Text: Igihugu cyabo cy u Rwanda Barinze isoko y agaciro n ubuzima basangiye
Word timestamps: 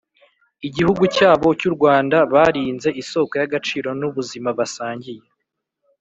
Igihugu 0.67 1.03
cyabo 1.15 1.47
cy 1.59 1.65
u 1.69 1.71
Rwanda 1.75 2.17
Barinze 2.33 2.89
isoko 3.01 3.33
y 3.39 3.43
agaciro 3.47 3.89
n 3.99 4.01
ubuzima 4.09 4.49
basangiye 4.59 5.25